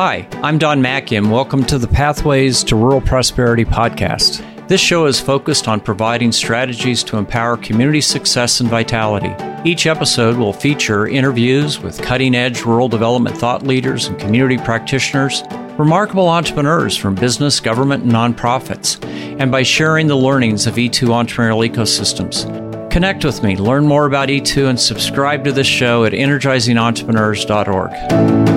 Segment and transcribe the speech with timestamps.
[0.00, 4.44] Hi, I'm Don Macke, and welcome to the Pathways to Rural Prosperity podcast.
[4.68, 9.34] This show is focused on providing strategies to empower community success and vitality.
[9.68, 15.42] Each episode will feature interviews with cutting edge rural development thought leaders and community practitioners,
[15.76, 19.04] remarkable entrepreneurs from business, government, and nonprofits,
[19.40, 22.46] and by sharing the learnings of E2 entrepreneurial ecosystems.
[22.92, 28.47] Connect with me, learn more about E2, and subscribe to this show at energizingentrepreneurs.org.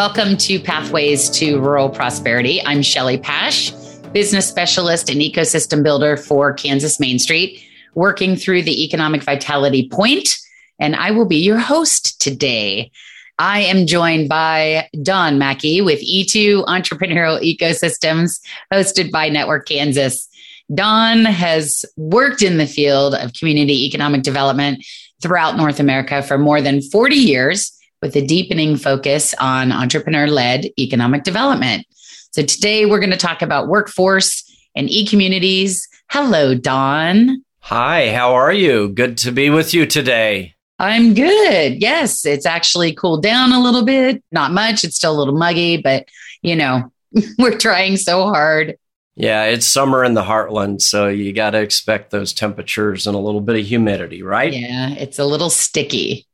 [0.00, 2.62] Welcome to Pathways to Rural Prosperity.
[2.64, 3.70] I'm Shelly Pash,
[4.14, 7.62] business specialist and ecosystem builder for Kansas Main Street,
[7.94, 10.30] working through the Economic Vitality Point,
[10.78, 12.90] and I will be your host today.
[13.38, 18.40] I am joined by Don Macke with E2 Entrepreneurial Ecosystems,
[18.72, 20.26] hosted by Network Kansas.
[20.74, 24.82] Don has worked in the field of community economic development
[25.20, 30.66] throughout North America for more than 40 years with a deepening focus on entrepreneur led
[30.78, 31.86] economic development.
[32.32, 35.86] So today we're going to talk about workforce and e communities.
[36.08, 37.44] Hello, Don.
[37.60, 38.88] Hi, how are you?
[38.88, 40.54] Good to be with you today.
[40.78, 41.82] I'm good.
[41.82, 44.22] Yes, it's actually cooled down a little bit.
[44.32, 44.82] Not much.
[44.82, 46.08] It's still a little muggy, but
[46.42, 46.90] you know,
[47.38, 48.76] we're trying so hard.
[49.14, 53.18] Yeah, it's summer in the heartland, so you got to expect those temperatures and a
[53.18, 54.50] little bit of humidity, right?
[54.50, 56.26] Yeah, it's a little sticky.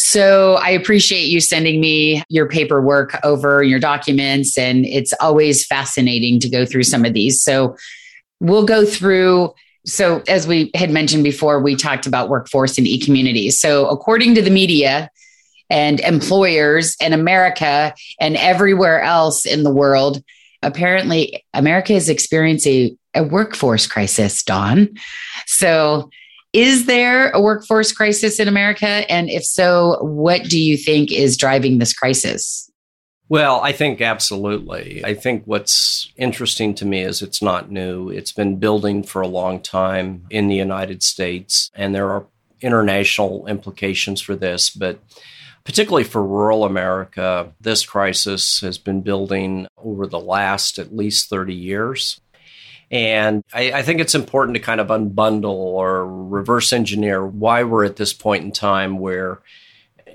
[0.00, 6.38] So I appreciate you sending me your paperwork over your documents, and it's always fascinating
[6.38, 7.42] to go through some of these.
[7.42, 7.76] So
[8.38, 9.54] we'll go through.
[9.86, 13.58] So, as we had mentioned before, we talked about workforce and e communities.
[13.58, 15.10] So, according to the media
[15.68, 20.22] and employers in America and everywhere else in the world,
[20.62, 24.94] apparently America is experiencing a workforce crisis, Don.
[25.46, 26.10] So,
[26.52, 29.10] is there a workforce crisis in America?
[29.10, 32.70] And if so, what do you think is driving this crisis?
[33.30, 35.04] Well, I think absolutely.
[35.04, 38.08] I think what's interesting to me is it's not new.
[38.08, 42.26] It's been building for a long time in the United States, and there are
[42.62, 44.70] international implications for this.
[44.70, 45.00] But
[45.64, 51.54] particularly for rural America, this crisis has been building over the last at least 30
[51.54, 52.22] years.
[52.90, 57.84] And I, I, think it's important to kind of unbundle or reverse engineer why we're
[57.84, 59.42] at this point in time where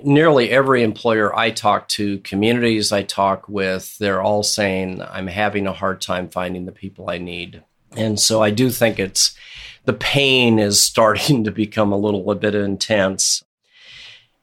[0.03, 5.67] nearly every employer I talk to, communities I talk with, they're all saying, I'm having
[5.67, 7.63] a hard time finding the people I need.
[7.95, 9.37] And so I do think it's
[9.85, 13.43] the pain is starting to become a little a bit intense.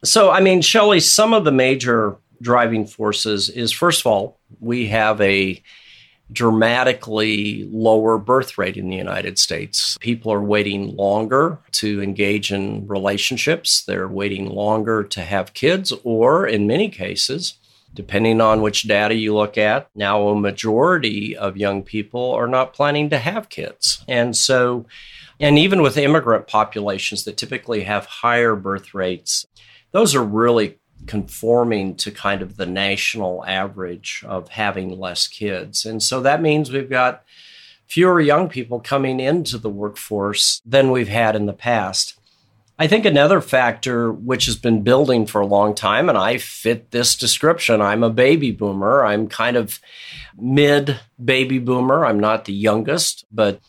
[0.03, 4.89] So, I mean, Shelly, some of the major driving forces is first of all, we
[4.89, 5.63] have a
[6.33, 9.97] dramatically lower birth rate in the United States.
[10.01, 16.47] People are waiting longer to engage in relationships, they're waiting longer to have kids, or
[16.47, 17.55] in many cases,
[17.95, 22.73] depending on which data you look at, now a majority of young people are not
[22.73, 24.05] planning to have kids.
[24.07, 24.87] And so,
[25.41, 29.47] and even with immigrant populations that typically have higher birth rates,
[29.93, 35.85] those are really conforming to kind of the national average of having less kids.
[35.85, 37.25] And so that means we've got
[37.87, 42.17] fewer young people coming into the workforce than we've had in the past.
[42.79, 46.91] I think another factor which has been building for a long time, and I fit
[46.93, 47.83] this description.
[47.83, 49.05] I'm a baby boomer.
[49.05, 49.81] I'm kind of
[50.39, 52.07] mid baby boomer.
[52.07, 53.61] I'm not the youngest, but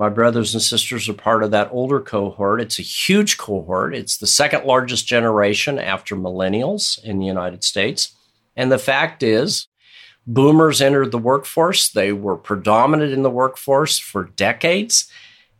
[0.00, 2.62] my brothers and sisters are part of that older cohort.
[2.62, 3.94] It's a huge cohort.
[3.94, 8.16] It's the second largest generation after millennials in the United States.
[8.56, 9.68] And the fact is,
[10.26, 11.90] boomers entered the workforce.
[11.90, 15.06] They were predominant in the workforce for decades.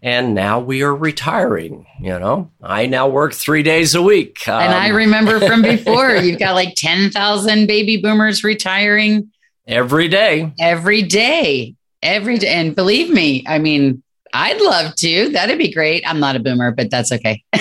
[0.01, 1.85] And now we are retiring.
[2.01, 4.49] You know, I now work three days a week.
[4.49, 9.31] Um, and I um, remember from before, you've got like 10,000 baby boomers retiring
[9.67, 10.51] every day.
[10.59, 11.75] Every day.
[12.03, 12.49] Every day.
[12.49, 14.03] And believe me, I mean,
[14.33, 15.31] I'd love to.
[15.31, 16.03] That'd be great.
[16.07, 17.43] I'm not a boomer, but that's okay.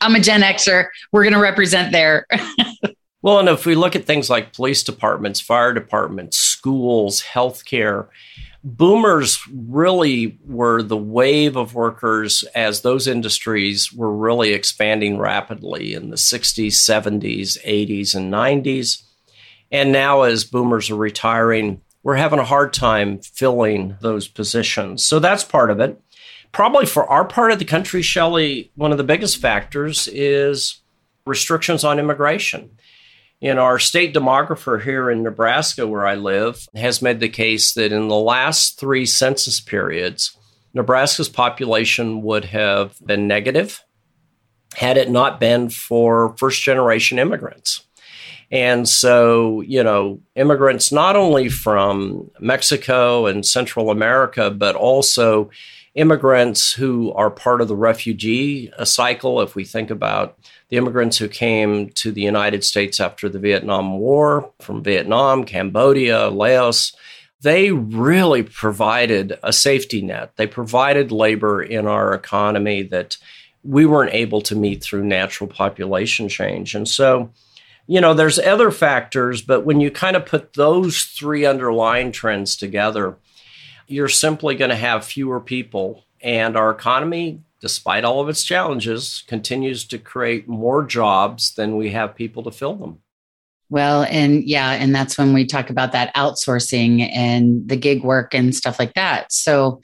[0.00, 0.86] I'm a Gen Xer.
[1.12, 2.26] We're going to represent there.
[3.22, 8.08] well, and if we look at things like police departments, fire departments, schools, healthcare,
[8.64, 16.10] boomers really were the wave of workers as those industries were really expanding rapidly in
[16.10, 19.02] the 60s, 70s, 80s, and 90s.
[19.70, 25.04] And now, as boomers are retiring, we're having a hard time filling those positions.
[25.04, 26.00] So that's part of it
[26.52, 30.80] probably for our part of the country, Shelly, one of the biggest factors is
[31.26, 32.70] restrictions on immigration.
[33.40, 37.92] Know, our state demographer here in Nebraska, where I live, has made the case that
[37.92, 40.36] in the last three census periods,
[40.74, 43.82] Nebraska's population would have been negative
[44.74, 47.86] had it not been for first generation immigrants.
[48.50, 55.50] And so, you know, immigrants not only from Mexico and Central America, but also
[55.98, 59.40] immigrants who are part of the refugee uh, cycle.
[59.40, 63.98] If we think about the immigrants who came to the United States after the Vietnam
[63.98, 66.94] War from Vietnam, Cambodia, Laos,
[67.40, 70.36] they really provided a safety net.
[70.36, 73.16] They provided labor in our economy that
[73.64, 76.76] we weren't able to meet through natural population change.
[76.76, 77.30] And so,
[77.88, 82.54] you know, there's other factors, but when you kind of put those three underlying trends
[82.54, 83.16] together,
[83.88, 86.04] you're simply going to have fewer people.
[86.20, 91.90] And our economy, despite all of its challenges, continues to create more jobs than we
[91.90, 93.00] have people to fill them.
[93.70, 98.32] Well, and yeah, and that's when we talk about that outsourcing and the gig work
[98.32, 99.32] and stuff like that.
[99.32, 99.80] So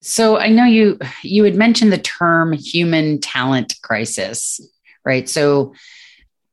[0.00, 4.60] so I know you you had mentioned the term human talent crisis,
[5.04, 5.28] right?
[5.28, 5.74] So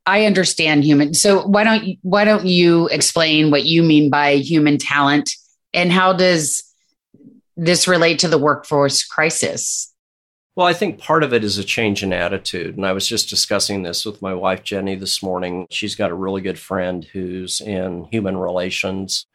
[0.05, 1.13] I understand human.
[1.13, 5.35] So why don't why don't you explain what you mean by human talent
[5.75, 6.63] and how does
[7.55, 9.93] this relate to the workforce crisis?
[10.55, 12.77] Well, I think part of it is a change in attitude.
[12.77, 15.67] And I was just discussing this with my wife, Jenny, this morning.
[15.69, 19.25] She's got a really good friend who's in human relations,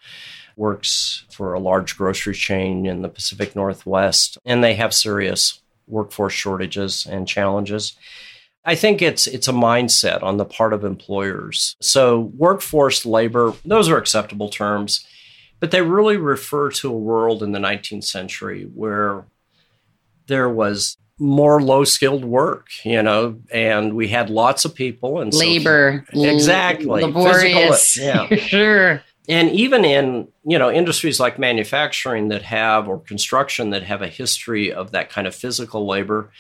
[0.56, 6.32] works for a large grocery chain in the Pacific Northwest, and they have serious workforce
[6.32, 7.94] shortages and challenges.
[8.64, 11.76] I think it's it's a mindset on the part of employers.
[11.80, 15.04] So workforce labor, those are acceptable terms,
[15.60, 19.26] but they really refer to a world in the 19th century where
[20.26, 25.34] there was more low skilled work, you know, and we had lots of people and
[25.34, 26.04] labor.
[26.14, 27.02] So, exactly.
[27.02, 27.94] Laborious.
[27.94, 28.36] Physical, yeah.
[28.46, 29.02] sure.
[29.28, 34.08] And even in, you know, industries like manufacturing that have or construction that have a
[34.08, 36.32] history of that kind of physical labor,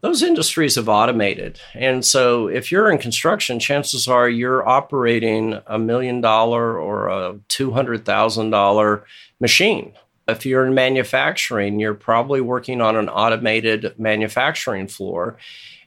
[0.00, 1.58] those industries have automated.
[1.74, 7.34] And so if you're in construction, chances are you're operating a million dollar or a
[7.48, 9.02] $200,000
[9.40, 9.92] machine
[10.28, 15.36] if you're in manufacturing, you're probably working on an automated manufacturing floor.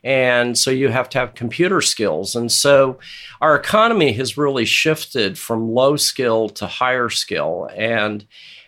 [0.02, 2.36] And so you have to have computer skills.
[2.36, 3.00] And so
[3.42, 7.70] our economy has really shifted from low skill to higher skill.
[7.76, 8.26] And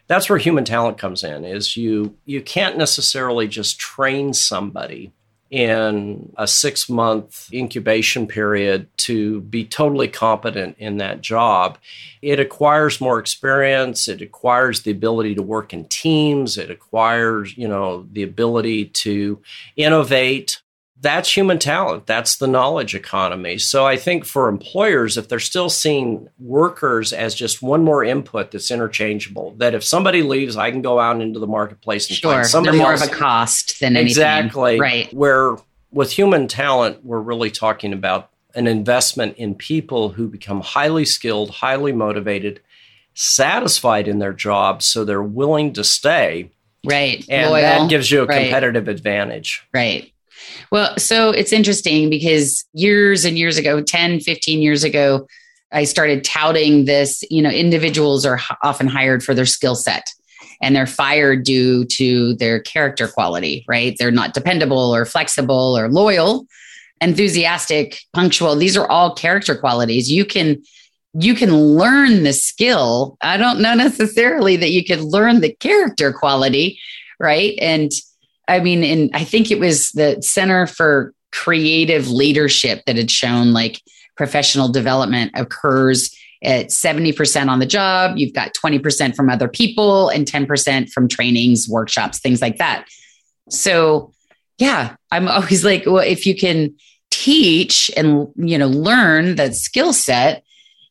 [0.08, 5.14] that's where human talent comes in is you you can't necessarily just train somebody
[5.52, 11.78] in a six month incubation period to be totally competent in that job.
[12.22, 14.08] It acquires more experience.
[14.08, 16.58] It acquires the ability to work in teams.
[16.58, 19.42] It acquires, you know, the ability to
[19.76, 20.62] innovate
[21.02, 22.06] that's human talent.
[22.06, 23.58] That's the knowledge economy.
[23.58, 28.52] So I think for employers, if they're still seeing workers as just one more input
[28.52, 32.34] that's interchangeable, that if somebody leaves, I can go out into the marketplace and sure.
[32.34, 33.04] find somebody they're more else.
[33.06, 34.82] of a cost than exactly anything.
[34.82, 35.14] right.
[35.14, 35.58] Where
[35.92, 41.50] with human talent, we're really talking about an investment in people who become highly skilled,
[41.50, 42.60] highly motivated,
[43.14, 46.50] satisfied in their jobs, so they're willing to stay.
[46.86, 47.24] Right.
[47.30, 47.62] And Loyal.
[47.62, 48.44] that gives you a Right.
[48.44, 49.64] competitive advantage.
[49.74, 50.12] Right.
[50.72, 55.28] Well, so it's interesting because years and years ago, 10, 15 years ago,
[55.72, 60.10] I started touting this, you know, individuals are often hired for their skill set
[60.62, 63.96] and they're fired due to their character quality, right?
[63.98, 66.46] They're not dependable or flexible or loyal,
[67.00, 68.56] enthusiastic, punctual.
[68.56, 70.12] These are all character qualities.
[70.12, 70.62] You can
[71.14, 73.18] you can learn the skill.
[73.22, 76.80] I don't know necessarily that you could learn the character quality,
[77.20, 77.58] right?
[77.62, 77.92] And
[78.52, 83.54] I mean, and I think it was the Center for Creative Leadership that had shown
[83.54, 83.82] like
[84.18, 88.18] professional development occurs at 70% on the job.
[88.18, 92.88] You've got 20% from other people and 10% from trainings, workshops, things like that.
[93.50, 94.12] So,
[94.58, 96.76] yeah, I'm always like, well, if you can
[97.10, 100.44] teach and, you know, learn that skill set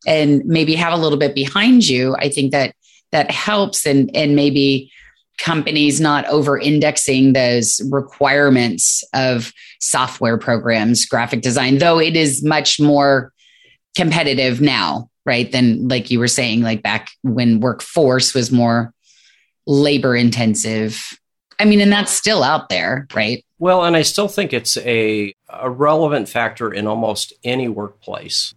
[0.07, 2.75] and maybe have a little bit behind you, I think that
[3.13, 4.91] that helps and and maybe
[5.41, 12.79] companies not over indexing those requirements of software programs, graphic design, though it is much
[12.79, 13.33] more
[13.97, 15.51] competitive now, right?
[15.51, 18.93] Than like you were saying, like back when workforce was more
[19.67, 21.19] labor intensive.
[21.59, 23.45] I mean, and that's still out there, right?
[23.59, 28.55] Well, and I still think it's a, a relevant factor in almost any workplace.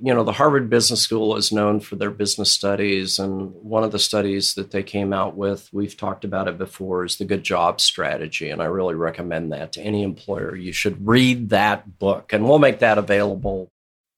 [0.00, 3.18] You know, the Harvard Business School is known for their business studies.
[3.18, 7.04] And one of the studies that they came out with, we've talked about it before,
[7.04, 8.48] is the good job strategy.
[8.48, 10.54] And I really recommend that to any employer.
[10.54, 13.70] You should read that book, and we'll make that available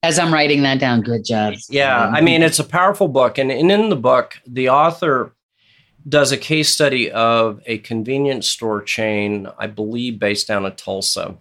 [0.03, 1.55] As I'm writing that down, good job.
[1.69, 3.37] yeah, I mean, it's a powerful book.
[3.37, 5.33] And, and in the book, the author
[6.07, 11.37] does a case study of a convenience store chain, I believe, based down in Tulsa.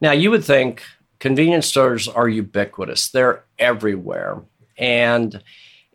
[0.00, 0.82] Now, you would think
[1.18, 4.42] convenience stores are ubiquitous, they're everywhere.
[4.76, 5.42] And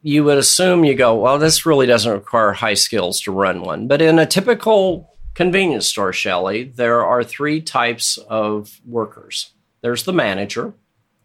[0.02, 3.88] you would assume you go, well, this really doesn't require high skills to run one.
[3.88, 9.52] But in a typical convenience store, Shelley, there are three types of workers
[9.82, 10.74] there's the manager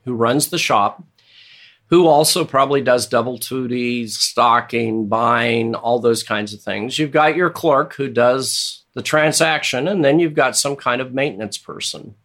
[0.05, 1.03] who runs the shop,
[1.87, 6.99] who also probably does double duties, stocking, buying, all those kinds of things.
[6.99, 11.15] You've got your clerk who does the transaction, and then you've got some kind of
[11.15, 12.17] maintenance person.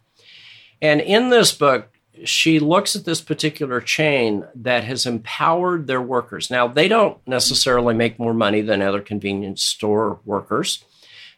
[0.84, 1.88] And in this book,
[2.26, 6.52] she looks at this particular chain that has empowered their workers.
[6.52, 10.84] Now, they don't necessarily make more money than other convenience store workers.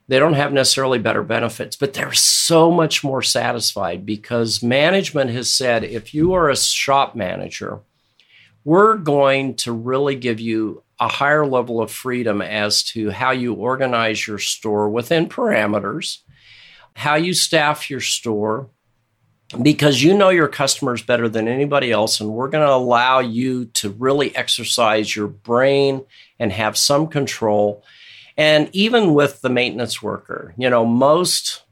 [0.07, 5.51] They don't have necessarily better benefits, but they're so much more satisfied because management has
[5.51, 7.81] said if you are a shop manager,
[8.63, 13.53] we're going to really give you a higher level of freedom as to how you
[13.53, 16.19] organize your store within parameters,
[16.95, 18.69] how you staff your store,
[19.61, 23.65] because you know your customers better than anybody else and we're going to allow you
[23.65, 26.03] to really exercise your brain
[26.39, 27.83] and have some control.
[28.37, 31.63] And even with the maintenance worker you know most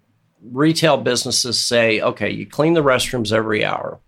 [0.52, 4.00] retail businesses say okay you clean the restrooms every hour.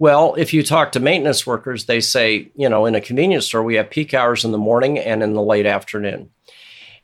[0.00, 3.62] Well if you talk to maintenance workers they say you know in a convenience store
[3.62, 6.30] we have peak hours in the morning and in the late afternoon.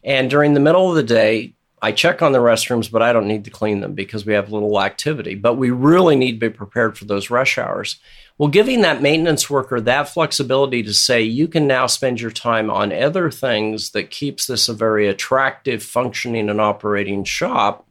[0.03, 3.29] And during the middle of the day I check on the restrooms, but I don't
[3.29, 5.35] need to clean them because we have little activity.
[5.35, 7.97] But we really need to be prepared for those rush hours.
[8.39, 12.71] Well, giving that maintenance worker that flexibility to say you can now spend your time
[12.71, 17.87] on other things that keeps this a very attractive, functioning, and operating shop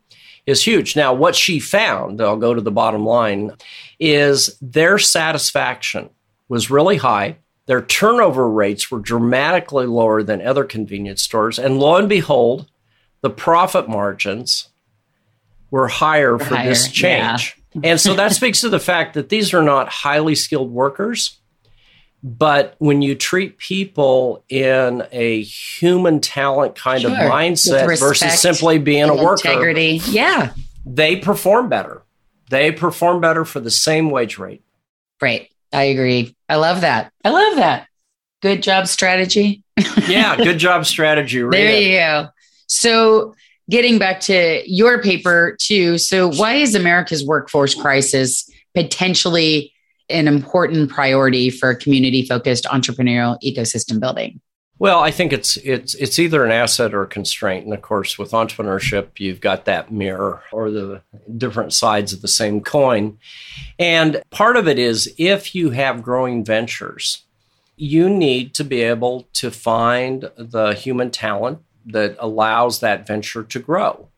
[0.48, 0.96] is huge.
[0.96, 3.52] Now, what she found, I'll go to the bottom line,
[4.00, 6.10] is their satisfaction
[6.50, 7.38] was really high.
[7.68, 11.60] Their turnover rates were dramatically lower than other convenience stores.
[11.60, 12.68] And lo and behold,
[13.24, 14.70] the profit margins
[15.72, 17.58] were higher for higher, this change.
[17.74, 17.82] Yeah.
[17.86, 21.40] and so that speaks to the fact that these are not highly skilled workers.
[22.22, 27.12] But when you treat people in a human talent kind sure.
[27.12, 30.54] of mindset versus simply being a worker, integrity, yeah,
[30.86, 32.04] they perform better.
[32.50, 34.64] They perform better for the same wage rate.
[35.22, 35.50] Right.
[35.74, 36.36] I agree.
[36.48, 37.12] I love that.
[37.26, 37.88] I love that.
[38.42, 39.64] Good job strategy.
[40.08, 41.42] yeah, good job strategy.
[41.42, 42.30] Read there you go.
[42.74, 43.36] So,
[43.70, 45.98] getting back to your paper too.
[45.98, 49.72] So, why is America's workforce crisis potentially
[50.10, 54.42] an important priority for community focused entrepreneurial ecosystem building?
[54.80, 58.18] Well, I think it's it's it's either an asset or a constraint, and of course,
[58.18, 61.02] with entrepreneurship, you've got that mirror or the
[61.38, 63.18] different sides of the same coin.
[63.78, 67.24] And part of it is if you have growing ventures,
[67.78, 73.60] you need to be able to find the human talent that allows that venture to
[73.60, 74.10] grow.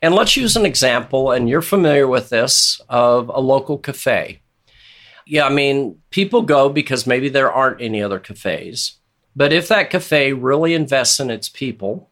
[0.00, 4.40] And let's use an example, and you're familiar with this, of a local cafe.
[5.26, 8.98] Yeah, I mean, people go because maybe there aren't any other cafes.
[9.34, 12.10] But if that cafe really invests in its people,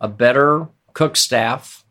[0.00, 1.84] a better cook staff,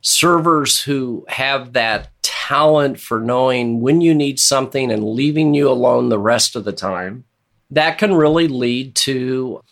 [0.00, 6.10] servers who have that talent for knowing when you need something and leaving you alone
[6.10, 7.24] the rest of the time,
[7.70, 9.62] that can really lead to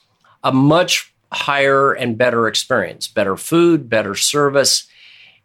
[0.43, 4.87] a much higher and better experience, better food, better service,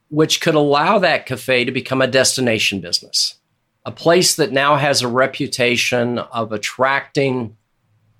[0.09, 3.35] which could allow that cafe to become a destination business,
[3.85, 7.55] a place that now has a reputation of attracting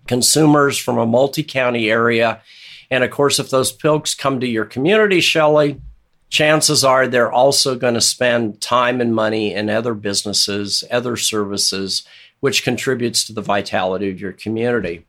[0.07, 2.41] consumers from a multi county area.
[2.89, 5.81] And of course, if those folks come to your community, Shelley,
[6.29, 12.05] chances are they're also going to spend time and money in other businesses, other services,
[12.39, 15.05] which contributes to the vitality of your community.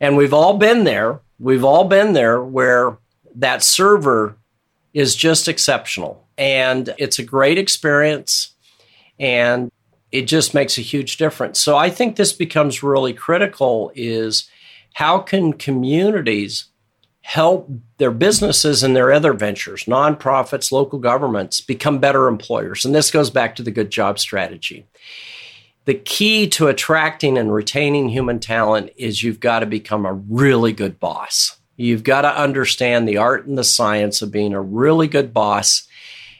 [0.00, 2.98] And we've all been there We've all been there where
[3.36, 4.36] that server
[4.92, 8.54] is just exceptional and it's a great experience
[9.18, 9.70] and
[10.12, 11.60] it just makes a huge difference.
[11.60, 14.48] So I think this becomes really critical is
[14.94, 16.66] how can communities
[17.22, 22.84] help their businesses and their other ventures, nonprofits, local governments become better employers.
[22.84, 24.86] And this goes back to the good job strategy
[25.84, 30.72] the key to attracting and retaining human talent is you've got to become a really
[30.72, 31.58] good boss.
[31.76, 35.86] You've got to understand the art and the science of being a really good boss.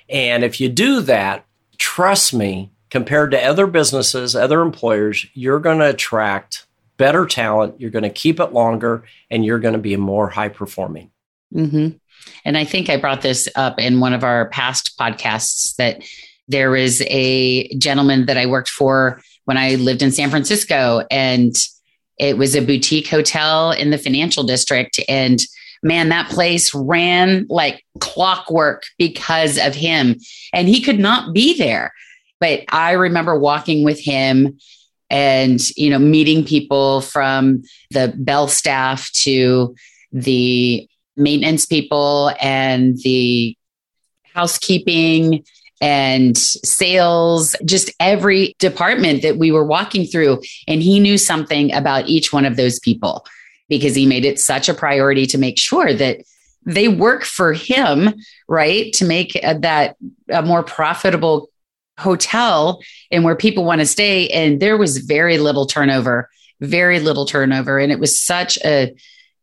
[0.08, 1.44] And if you do that,
[1.76, 7.90] trust me, compared to other businesses, other employers, you're going to attract better talent, you're
[7.90, 11.10] going to keep it longer, and you're going to be more high performing.
[11.52, 11.96] Mm-hmm.
[12.44, 16.02] And I think I brought this up in one of our past podcasts that
[16.46, 21.54] there was a gentleman that I worked for when I lived in San Francisco and
[22.18, 25.00] it was a boutique hotel in the financial district.
[25.08, 25.40] And
[25.82, 30.16] man, that place ran like clockwork because of him.
[30.52, 31.92] And he could not be there.
[32.40, 34.58] But I remember walking with him
[35.10, 39.74] and, you know, meeting people from the Bell staff to
[40.12, 43.56] the maintenance people and the
[44.22, 45.44] housekeeping
[45.80, 50.40] and sales, just every department that we were walking through.
[50.68, 53.26] And he knew something about each one of those people
[53.68, 56.18] because he made it such a priority to make sure that
[56.66, 58.14] they work for him,
[58.48, 58.92] right?
[58.94, 59.96] To make that
[60.30, 61.48] a more profitable
[61.98, 64.28] hotel and where people want to stay.
[64.28, 66.28] And there was very little turnover,
[66.60, 67.78] very little turnover.
[67.78, 68.94] And it was such a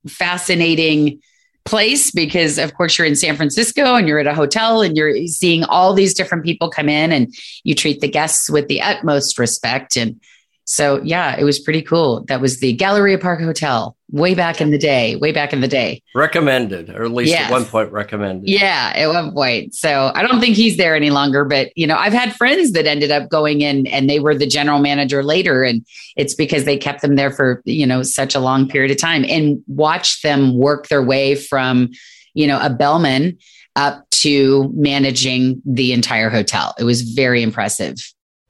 [0.07, 1.21] fascinating
[1.65, 5.27] place because of course you're in San Francisco and you're at a hotel and you're
[5.27, 9.37] seeing all these different people come in and you treat the guests with the utmost
[9.37, 9.95] respect.
[9.95, 10.19] And
[10.65, 12.23] so yeah, it was pretty cool.
[12.27, 15.67] That was the Galleria Park Hotel way back in the day, way back in the
[15.67, 16.01] day.
[16.13, 17.45] Recommended, or at least yes.
[17.45, 18.49] at one point recommended.
[18.49, 19.73] Yeah, at one point.
[19.73, 22.85] So I don't think he's there any longer, but you know, I've had friends that
[22.85, 25.63] ended up going in and they were the general manager later.
[25.63, 28.97] And it's because they kept them there for, you know, such a long period of
[28.97, 31.89] time and watched them work their way from,
[32.33, 33.37] you know, a bellman
[33.75, 36.75] up to managing the entire hotel.
[36.77, 37.95] It was very impressive.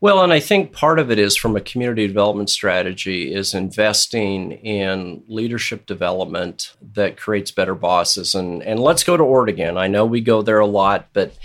[0.02, 4.52] Well, and I think part of it is from a community development strategy is investing
[4.52, 8.34] in leadership development that creates better bosses.
[8.34, 9.78] And and let's go to Ord again.
[9.78, 11.38] I know we go there a lot, but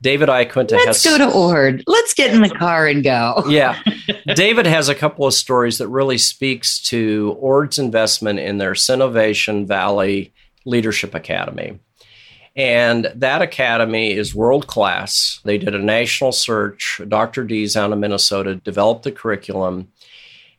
[0.00, 1.82] David Iaquinta Let's has, go to Ord.
[1.88, 3.42] Let's get in the car and go.
[3.48, 3.82] yeah.
[4.34, 9.66] David has a couple of stories that really speaks to Ord's investment in their Sinovation
[9.66, 10.32] Valley
[10.64, 11.80] Leadership Academy.
[12.56, 15.40] And that academy is world class.
[15.44, 17.00] They did a national search.
[17.08, 17.44] Dr.
[17.44, 19.88] D's out of Minnesota developed the curriculum.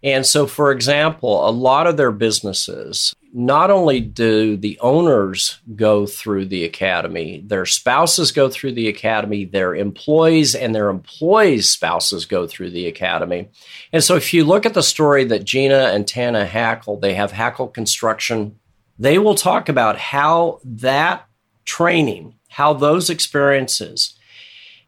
[0.04, 6.06] And so, for example, a lot of their businesses, not only do the owners go
[6.06, 12.26] through the academy, their spouses go through the academy, their employees and their employees' spouses
[12.26, 13.50] go through the academy.
[13.92, 17.32] And so, if you look at the story that Gina and Tana Hackle, they have
[17.32, 18.60] Hackle Construction,
[19.00, 21.25] they will talk about how that
[21.66, 24.18] training, how those experiences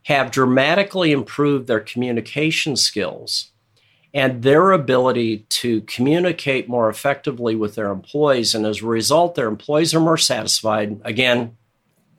[0.04, 3.52] have dramatically improved their communication skills
[4.14, 8.56] and their ability to communicate more effectively with their employees.
[8.56, 11.02] And as a result, their employees are more satisfied.
[11.04, 11.58] Again,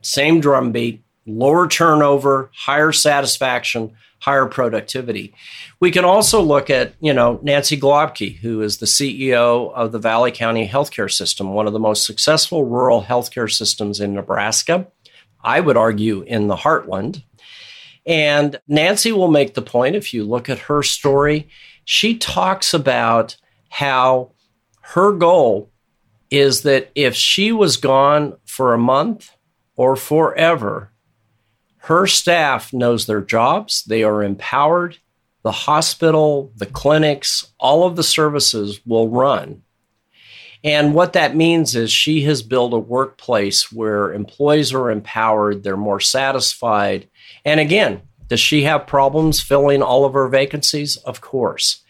[0.02, 5.34] same drumbeat, lower turnover, higher satisfaction, higher productivity.
[5.80, 9.98] We can also look at, you know, Nancy Glaubke, who is the CEO of the
[9.98, 14.88] Valley County Healthcare System, one of the most successful rural healthcare systems in Nebraska.
[15.42, 17.22] I would argue in the heartland.
[18.04, 21.48] And Nancy will make the point if you look at her story,
[21.84, 23.36] she talks about
[23.68, 24.32] how
[24.80, 25.70] her goal
[26.30, 29.30] is that if she was gone for a month
[29.76, 30.92] or forever,
[31.88, 34.98] her staff knows their jobs, they are empowered.
[35.42, 39.62] The hospital, the clinics, all of the services will run.
[40.62, 45.78] And what that means is she has built a workplace where employees are empowered, they're
[45.78, 47.08] more satisfied.
[47.46, 50.98] And again, does she have problems filling all of her vacancies?
[50.98, 51.82] Of course.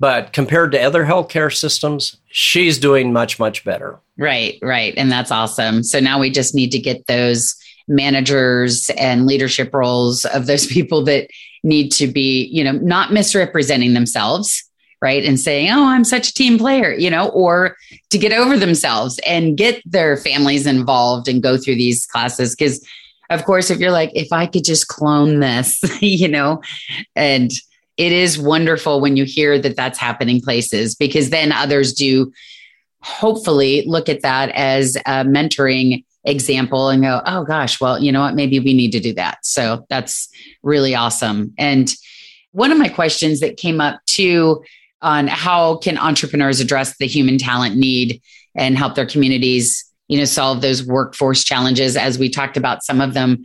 [0.00, 4.00] But compared to other healthcare systems, she's doing much, much better.
[4.18, 4.94] Right, right.
[4.96, 5.84] And that's awesome.
[5.84, 7.54] So now we just need to get those
[7.88, 11.28] managers and leadership roles of those people that
[11.62, 14.64] need to be, you know, not misrepresenting themselves,
[15.00, 15.24] right?
[15.24, 17.76] And saying, oh, I'm such a team player, you know, or
[18.10, 22.54] to get over themselves and get their families involved and go through these classes.
[22.56, 22.84] Because,
[23.30, 26.62] of course, if you're like, if I could just clone this, you know,
[27.16, 27.50] and
[27.96, 32.32] it is wonderful when you hear that that's happening places because then others do
[33.02, 38.20] hopefully look at that as a mentoring example and go, oh gosh, well, you know
[38.20, 38.34] what?
[38.34, 39.38] Maybe we need to do that.
[39.44, 40.28] So that's
[40.62, 41.52] really awesome.
[41.58, 41.92] And
[42.52, 44.62] one of my questions that came up too
[45.00, 48.22] on how can entrepreneurs address the human talent need
[48.54, 53.00] and help their communities, you know, solve those workforce challenges as we talked about some
[53.00, 53.44] of them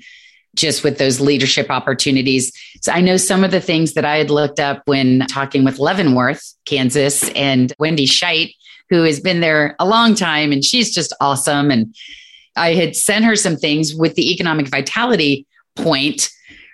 [0.55, 2.51] just with those leadership opportunities.
[2.81, 5.79] So I know some of the things that I had looked up when talking with
[5.79, 8.53] Leavenworth, Kansas, and Wendy Scheit,
[8.89, 11.71] who has been there a long time and she's just awesome.
[11.71, 11.95] And
[12.57, 16.29] I had sent her some things with the economic vitality point,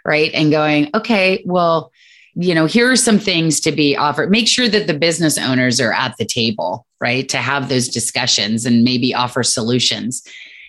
[0.06, 0.32] right?
[0.34, 1.92] And going, okay, well,
[2.36, 4.32] you know, here are some things to be offered.
[4.32, 7.30] Make sure that the business owners are at the table, right?
[7.30, 10.28] To have those discussions and maybe offer solutions.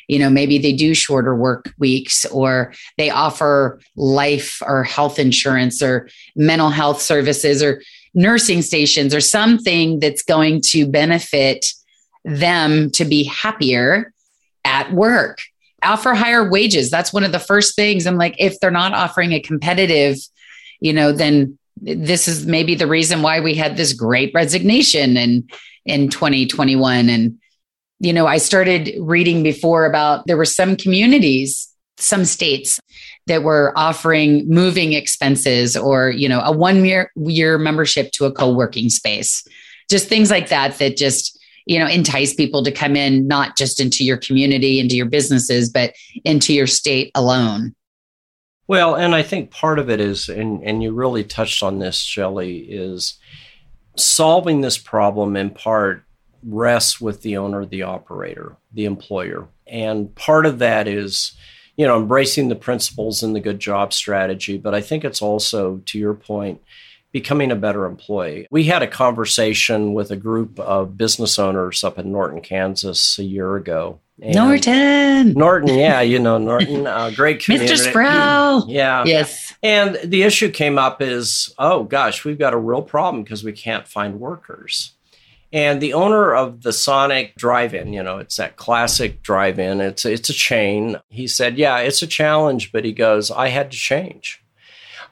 [0.09, 5.83] You know, maybe they do shorter work weeks or they offer life or health insurance
[5.83, 7.81] or mental health services or
[8.13, 11.65] nursing stations or something that's going to benefit
[12.25, 14.14] them to be happier
[14.65, 15.39] at work.
[15.83, 16.91] Offer higher wages.
[16.91, 18.07] That's one of the first things.
[18.07, 20.17] I'm like, if they're not offering a competitive,
[20.81, 25.47] you know, then this is maybe the reason why we had this great resignation in
[25.85, 27.39] in 2021 and
[28.01, 32.81] you know i started reading before about there were some communities some states
[33.27, 38.33] that were offering moving expenses or you know a one year year membership to a
[38.33, 39.47] co-working space
[39.91, 43.81] just things like that that just you know entice people to come in not just
[43.81, 47.75] into your community into your businesses but into your state alone
[48.67, 51.99] well and i think part of it is and and you really touched on this
[51.99, 53.19] Shelley is
[53.97, 56.05] solving this problem in part
[56.43, 61.37] rests with the owner the operator the employer and part of that is
[61.77, 64.59] you know, embracing the principles and the good job strategy.
[64.59, 66.61] But I think it's also, to your point,
[67.15, 68.49] becoming a better employee.
[68.51, 73.23] We had a conversation with a group of business owners up in Norton, Kansas a
[73.23, 74.01] year ago.
[74.19, 75.33] Norton.
[75.33, 77.73] Norton, yeah, you know Norton, uh, great community.
[77.73, 77.89] Mr.
[77.89, 78.65] Sproul.
[78.69, 79.05] yeah.
[79.05, 79.55] Yes.
[79.63, 83.53] And the issue came up is, oh gosh, we've got a real problem because we
[83.53, 84.95] can't find workers.
[85.53, 89.81] And the owner of the Sonic Drive-In, you know, it's that classic drive-in.
[89.81, 90.97] It's it's a chain.
[91.11, 94.44] He said, "Yeah, it's a challenge, but he goes, I had to change.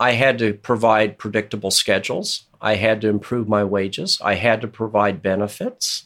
[0.08, 2.46] I had to provide predictable schedules.
[2.60, 4.18] I had to improve my wages.
[4.22, 6.04] I had to provide benefits."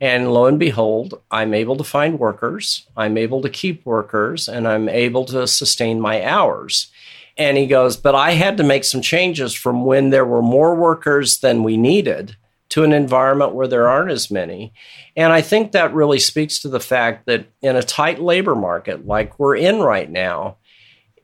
[0.00, 4.66] And lo and behold, I'm able to find workers, I'm able to keep workers, and
[4.66, 6.90] I'm able to sustain my hours.
[7.36, 10.74] And he goes, But I had to make some changes from when there were more
[10.74, 12.36] workers than we needed
[12.70, 14.72] to an environment where there aren't as many.
[15.16, 19.06] And I think that really speaks to the fact that in a tight labor market
[19.06, 20.56] like we're in right now,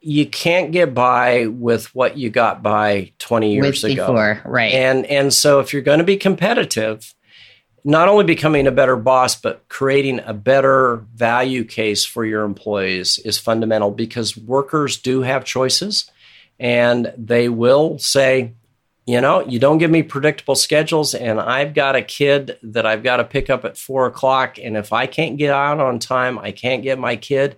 [0.07, 4.07] you can't get by with what you got by 20 years with ago.
[4.07, 4.73] Before, right.
[4.73, 7.13] And and so if you're going to be competitive,
[7.83, 13.19] not only becoming a better boss, but creating a better value case for your employees
[13.19, 16.09] is fundamental because workers do have choices
[16.61, 18.55] and they will say,
[19.07, 23.03] you know, you don't give me predictable schedules, and I've got a kid that I've
[23.03, 24.59] got to pick up at four o'clock.
[24.59, 27.57] And if I can't get out on time, I can't get my kid.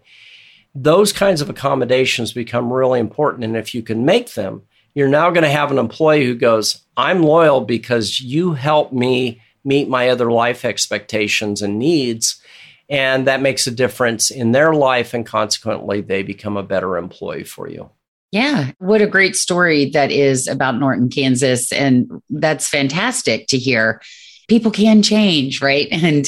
[0.83, 3.45] Those kinds of accommodations become really important.
[3.45, 4.63] And if you can make them,
[4.95, 9.41] you're now going to have an employee who goes, I'm loyal because you help me
[9.65, 12.41] meet my other life expectations and needs.
[12.89, 15.15] And that makes a difference in their life.
[15.15, 17.91] And consequently, they become a better employee for you.
[18.31, 18.73] Yeah.
[18.79, 21.73] What a great story that is about Norton, Kansas.
[21.73, 24.03] And that's fantastic to hear.
[24.49, 25.89] People can change, right?
[25.93, 26.27] And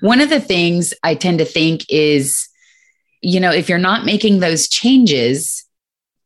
[0.00, 2.48] one of the things I tend to think is,
[3.22, 5.64] you know, if you're not making those changes,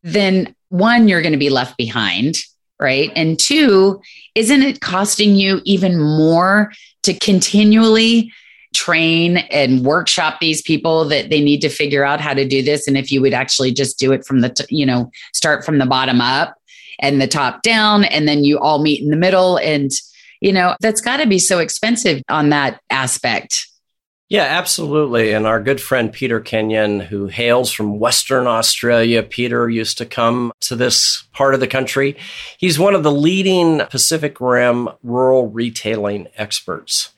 [0.02, 2.38] then one, you're going to be left behind,
[2.80, 3.10] right?
[3.14, 4.00] And two,
[4.34, 8.32] isn't it costing you even more to continually
[8.74, 12.86] train and workshop these people that they need to figure out how to do this
[12.86, 15.78] and if you would actually just do it from the t- you know start from
[15.78, 16.56] the bottom up
[16.98, 19.92] and the top down and then you all meet in the middle and
[20.42, 23.66] you know that's got to be so expensive on that aspect
[24.28, 25.32] yeah, absolutely.
[25.32, 30.52] And our good friend Peter Kenyon, who hails from Western Australia, Peter used to come
[30.60, 32.16] to this part of the country.
[32.58, 37.10] He's one of the leading Pacific Rim rural retailing experts.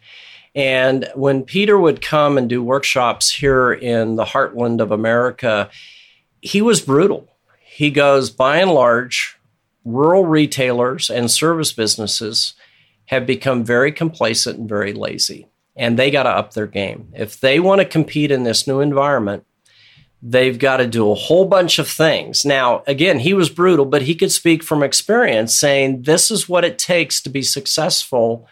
[0.55, 5.71] And when Peter would come and do workshops here in the heartland of America,
[6.41, 7.29] he was brutal.
[7.61, 9.39] He goes, by and large,
[9.85, 12.55] rural retailers and service businesses
[13.07, 15.48] have become very complacent and very lazy,
[15.79, 17.09] and they got to up their game.
[17.15, 19.47] If they want to compete in this new environment,
[20.21, 22.45] they've got to do a whole bunch of things.
[22.45, 26.65] Now, again, he was brutal, but he could speak from experience saying this is what
[26.65, 28.49] it takes to be successful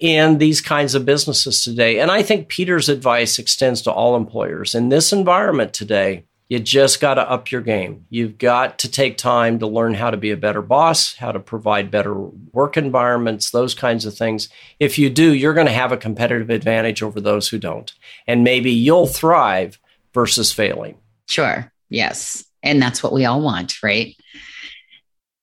[0.00, 2.00] in these kinds of businesses today.
[2.00, 4.74] And I think Peter's advice extends to all employers.
[4.74, 8.06] In this environment today, you just got to up your game.
[8.10, 11.38] You've got to take time to learn how to be a better boss, how to
[11.38, 14.48] provide better work environments, those kinds of things.
[14.80, 17.92] If you do, you're going to have a competitive advantage over those who don't.
[18.26, 19.78] And maybe you'll thrive
[20.12, 20.98] versus failing.
[21.28, 21.72] Sure.
[21.88, 22.44] Yes.
[22.64, 24.16] And that's what we all want, right?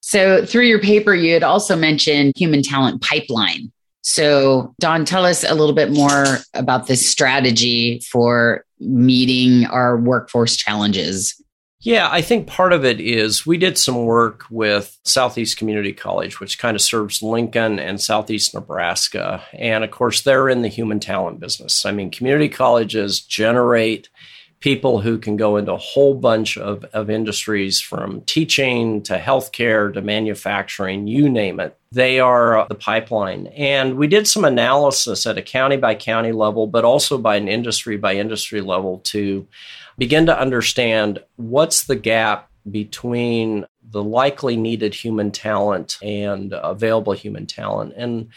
[0.01, 3.71] So, through your paper, you had also mentioned human talent pipeline.
[4.01, 10.55] So, Don, tell us a little bit more about this strategy for meeting our workforce
[10.55, 11.41] challenges.
[11.79, 16.39] Yeah, I think part of it is we did some work with Southeast Community College,
[16.39, 19.43] which kind of serves Lincoln and Southeast Nebraska.
[19.53, 21.85] And of course, they're in the human talent business.
[21.85, 24.09] I mean, community colleges generate
[24.59, 29.93] people who can go into a whole bunch of, of industries from teaching to healthcare
[29.93, 31.77] to manufacturing, you name it.
[31.91, 33.47] They are uh, the pipeline.
[33.47, 37.47] And we did some analysis at a county by county level, but also by an
[37.47, 39.47] industry by industry level to
[39.97, 47.45] begin to understand what's the gap between the likely needed human talent and available human
[47.45, 47.93] talent.
[47.95, 48.29] And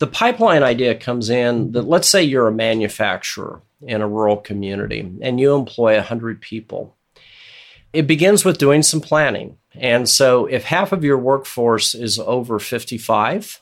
[0.00, 5.08] the pipeline idea comes in that let's say you're a manufacturer in a rural community
[5.20, 6.96] and you employ 100 people.
[7.92, 9.58] It begins with doing some planning.
[9.74, 13.60] And so if half of your workforce is over 55,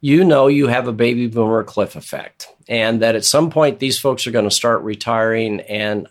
[0.00, 3.98] you know you have a baby boomer cliff effect and that at some point these
[3.98, 6.06] folks are going to start retiring and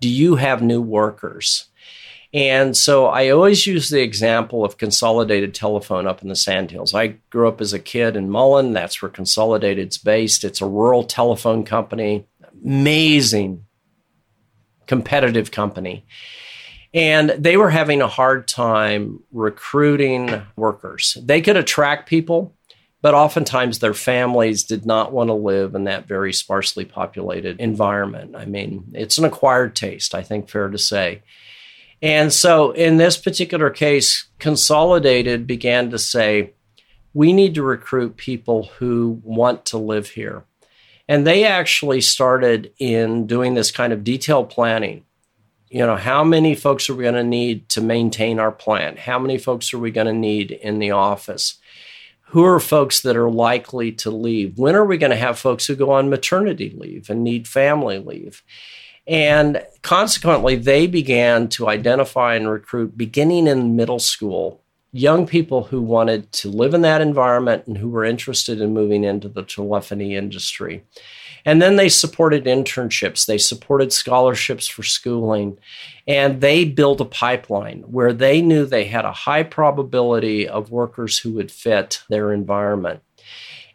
[0.00, 1.67] do you have new workers
[2.38, 6.94] and so I always use the example of Consolidated Telephone up in the Sandhills.
[6.94, 8.72] I grew up as a kid in Mullen.
[8.72, 10.44] That's where Consolidated's based.
[10.44, 12.28] It's a rural telephone company,
[12.64, 13.64] amazing,
[14.86, 16.06] competitive company.
[16.94, 21.18] And they were having a hard time recruiting workers.
[21.20, 22.54] They could attract people,
[23.02, 28.36] but oftentimes their families did not want to live in that very sparsely populated environment.
[28.36, 31.22] I mean, it's an acquired taste, I think, fair to say.
[32.00, 36.52] And so in this particular case, Consolidated began to say,
[37.12, 40.44] we need to recruit people who want to live here.
[41.08, 45.04] And they actually started in doing this kind of detailed planning.
[45.70, 48.98] You know, how many folks are we going to need to maintain our plant?
[48.98, 51.58] How many folks are we going to need in the office?
[52.28, 54.58] Who are folks that are likely to leave?
[54.58, 57.98] When are we going to have folks who go on maternity leave and need family
[57.98, 58.42] leave?
[59.08, 64.60] And consequently, they began to identify and recruit, beginning in middle school,
[64.92, 69.04] young people who wanted to live in that environment and who were interested in moving
[69.04, 70.84] into the telephony industry.
[71.46, 75.56] And then they supported internships, they supported scholarships for schooling,
[76.06, 81.18] and they built a pipeline where they knew they had a high probability of workers
[81.18, 83.00] who would fit their environment.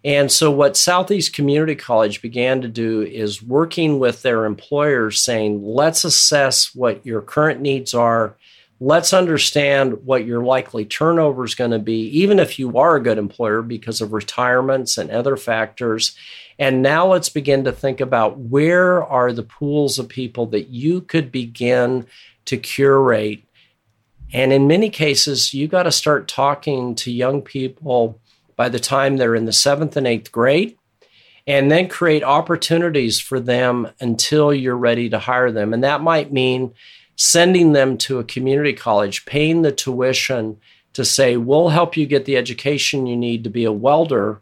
[0.05, 5.63] And so, what Southeast Community College began to do is working with their employers, saying,
[5.63, 8.35] let's assess what your current needs are.
[8.81, 13.03] Let's understand what your likely turnover is going to be, even if you are a
[13.03, 16.17] good employer because of retirements and other factors.
[16.59, 20.99] And now let's begin to think about where are the pools of people that you
[20.99, 22.07] could begin
[22.45, 23.43] to curate.
[24.33, 28.19] And in many cases, you got to start talking to young people
[28.55, 30.77] by the time they're in the seventh and eighth grade,
[31.45, 35.73] and then create opportunities for them until you're ready to hire them.
[35.73, 36.73] And that might mean
[37.15, 40.57] sending them to a community college, paying the tuition
[40.93, 44.41] to say, we'll help you get the education you need to be a welder.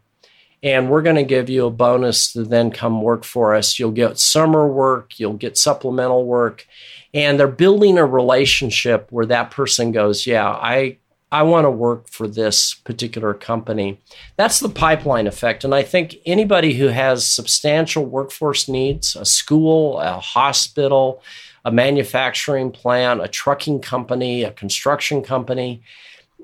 [0.62, 3.78] And we're going to give you a bonus to then come work for us.
[3.78, 6.66] You'll get summer work, you'll get supplemental work.
[7.14, 10.98] And they're building a relationship where that person goes, Yeah, I
[11.32, 13.98] I want to work for this particular company.
[14.36, 15.64] That's the pipeline effect.
[15.64, 21.22] And I think anybody who has substantial workforce needs, a school, a hospital,
[21.64, 25.82] a manufacturing plant, a trucking company, a construction company,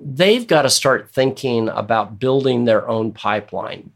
[0.01, 3.90] they've got to start thinking about building their own pipeline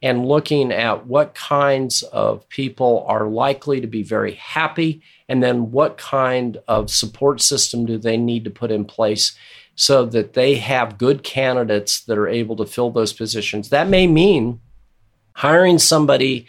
[0.00, 5.72] and looking at what kinds of people are likely to be very happy and then
[5.72, 9.36] what kind of support system do they need to put in place
[9.78, 13.68] so that they have good candidates that are able to fill those positions.
[13.68, 14.60] That may mean
[15.34, 16.46] hiring somebody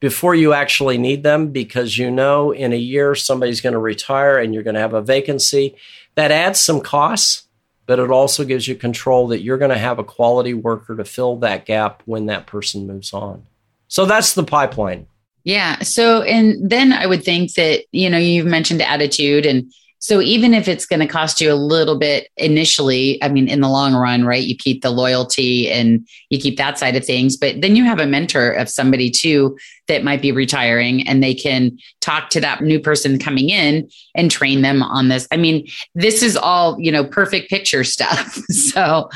[0.00, 4.36] before you actually need them because you know in a year somebody's going to retire
[4.36, 5.76] and you're going to have a vacancy.
[6.16, 7.44] That adds some costs,
[7.86, 11.04] but it also gives you control that you're going to have a quality worker to
[11.04, 13.46] fill that gap when that person moves on.
[13.86, 15.06] So that's the pipeline.
[15.44, 15.78] Yeah.
[15.82, 20.52] So, and then I would think that, you know, you've mentioned attitude and so even
[20.52, 23.94] if it's going to cost you a little bit initially, I mean, in the long
[23.94, 24.42] run, right?
[24.42, 28.00] You keep the loyalty and you keep that side of things, but then you have
[28.00, 32.62] a mentor of somebody too that might be retiring and they can talk to that
[32.62, 35.28] new person coming in and train them on this.
[35.30, 38.34] I mean, this is all, you know, perfect picture stuff.
[38.50, 39.08] so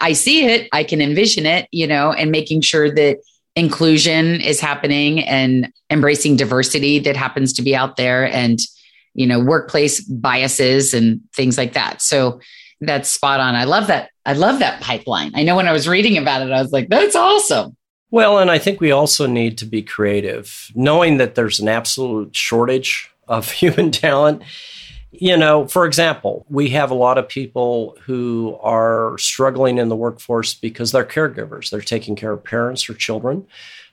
[0.00, 3.18] I see it, I can envision it, you know, and making sure that
[3.56, 8.58] inclusion is happening and embracing diversity that happens to be out there and
[9.14, 12.00] you know, workplace biases and things like that.
[12.02, 12.40] So
[12.80, 13.54] that's spot on.
[13.54, 14.10] I love that.
[14.24, 15.32] I love that pipeline.
[15.34, 17.76] I know when I was reading about it, I was like, that's awesome.
[18.10, 22.34] Well, and I think we also need to be creative, knowing that there's an absolute
[22.34, 24.42] shortage of human talent.
[25.12, 29.96] You know, for example, we have a lot of people who are struggling in the
[29.96, 31.70] workforce because they're caregivers.
[31.70, 33.46] They're taking care of parents or children.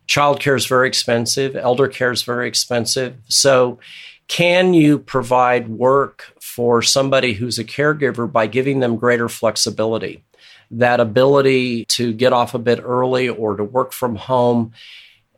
[0.08, 3.18] Childcare is very expensive, elder care is very expensive.
[3.28, 3.80] So
[4.28, 10.24] can you provide work for somebody who's a caregiver by giving them greater flexibility?
[10.70, 14.74] That ability to get off a bit early or to work from home.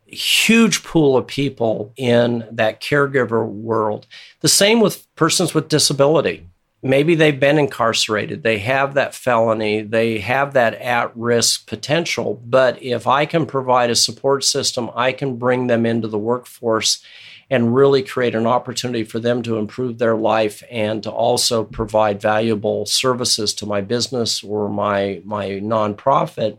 [0.06, 4.08] Huge pool of people in that caregiver world.
[4.40, 6.46] The same with persons with disability.
[6.82, 12.40] maybe they've been incarcerated, they have that felony, they have that at risk potential.
[12.44, 17.04] But if I can provide a support system, I can bring them into the workforce
[17.50, 22.22] and really create an opportunity for them to improve their life and to also provide
[22.22, 26.58] valuable services to my business or my, my nonprofit.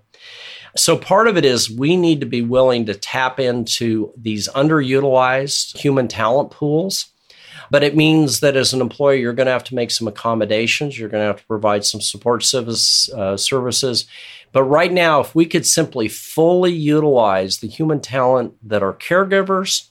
[0.75, 5.77] So, part of it is we need to be willing to tap into these underutilized
[5.77, 7.11] human talent pools
[7.71, 10.99] but it means that as an employer, you're going to have to make some accommodations.
[10.99, 14.05] You're going to have to provide some support service, uh, services.
[14.51, 19.87] But right now, if we could simply fully utilize the human talent that are caregivers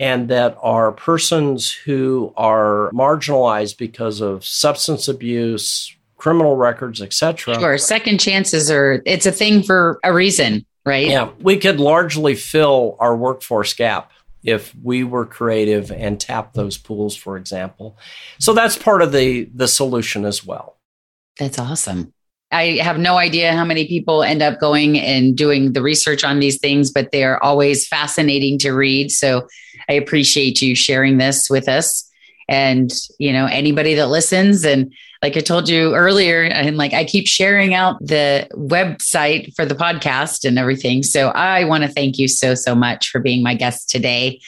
[0.00, 7.54] and that are persons who are marginalized because of substance abuse, criminal records, etc.
[7.60, 11.06] Sure, second chances are it's a thing for a reason, right?
[11.06, 14.10] Yeah, we could largely fill our workforce gap
[14.42, 17.98] if we were creative and tap those pools, for example.
[18.38, 20.78] So that's part of the the solution as well.
[21.38, 22.14] That's awesome.
[22.52, 26.40] I have no idea how many people end up going and doing the research on
[26.40, 29.10] these things, but they're always fascinating to read.
[29.10, 29.46] So
[29.88, 32.10] I appreciate you sharing this with us.
[32.48, 37.04] And, you know, anybody that listens and like I told you earlier, and like I
[37.04, 41.02] keep sharing out the website for the podcast and everything.
[41.02, 44.40] So I want to thank you so, so much for being my guest today.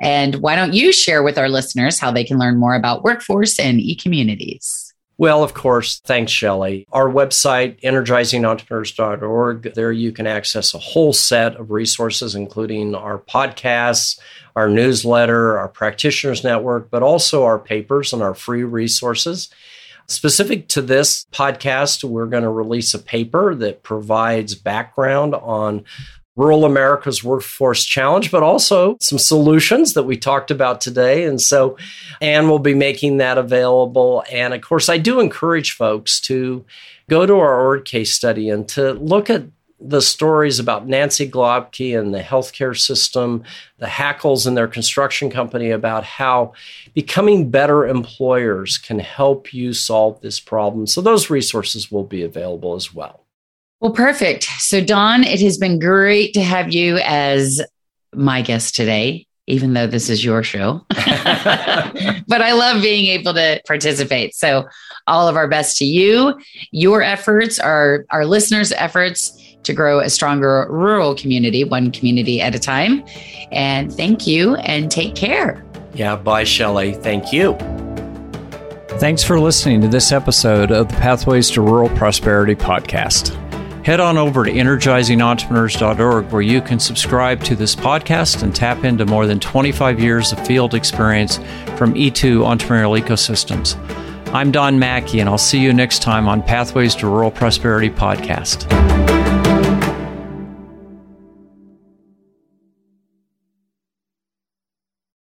[0.00, 3.58] And why don't you share with our listeners how they can learn more about workforce
[3.58, 4.91] and e communities?
[5.22, 6.00] Well, of course.
[6.00, 6.84] Thanks, Shelley.
[6.90, 14.18] Our website, energizingentrepreneurs.org, there you can access a whole set of resources, including our podcasts,
[14.56, 19.48] our newsletter, our practitioners network, but also our papers and our free resources.
[20.08, 25.84] Specific to this podcast, we're going to release a paper that provides background on
[26.36, 31.24] rural America's workforce challenge, but also some solutions that we talked about today.
[31.24, 31.76] And so
[32.20, 34.24] Anne will be making that available.
[34.32, 36.64] And of course, I do encourage folks to
[37.10, 39.44] go to our ORD case study and to look at
[39.84, 43.42] the stories about Nancy Glaubke and the healthcare system,
[43.78, 46.52] the Hackles and their construction company about how
[46.94, 50.86] becoming better employers can help you solve this problem.
[50.86, 53.21] So those resources will be available as well.
[53.82, 54.44] Well, perfect.
[54.60, 57.60] So, Don, it has been great to have you as
[58.14, 60.86] my guest today, even though this is your show.
[60.88, 64.36] but I love being able to participate.
[64.36, 64.68] So,
[65.08, 66.40] all of our best to you,
[66.70, 72.54] your efforts, our, our listeners' efforts to grow a stronger rural community, one community at
[72.54, 73.04] a time.
[73.50, 75.66] And thank you and take care.
[75.92, 76.94] Yeah, bye, Shelley.
[76.94, 77.54] Thank you.
[79.00, 83.41] Thanks for listening to this episode of the Pathways to Rural Prosperity podcast.
[83.84, 89.04] Head on over to energizingentrepreneurs.org where you can subscribe to this podcast and tap into
[89.04, 91.38] more than 25 years of field experience
[91.76, 93.76] from E2 entrepreneurial ecosystems.
[94.32, 98.70] I'm Don Macke, and I'll see you next time on Pathways to Rural Prosperity podcast.